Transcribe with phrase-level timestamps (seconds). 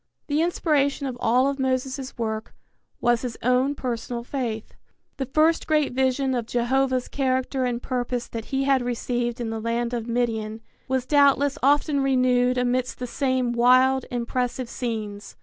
[0.25, 2.55] The inspiration of all of Moses' work
[2.99, 4.73] was his own personal faith.
[5.17, 9.61] The first great vision of Jehovah's character and purpose that he had received in the
[9.61, 15.35] land of Midian was doubtless often renewed amidst the same wild, impressive scenes.